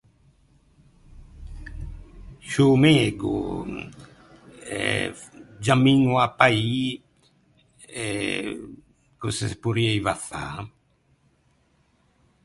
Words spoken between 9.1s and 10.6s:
cöse se porrieiva fâ?